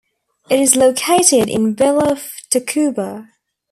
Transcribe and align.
It 0.49 0.59
is 0.59 0.75
located 0.75 1.47
in 1.47 1.75
Villa 1.75 2.13
of 2.13 2.33
Tacuba. 2.49 3.29